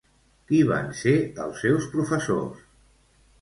[0.51, 1.13] Qui van ser
[1.43, 2.65] els seus professors?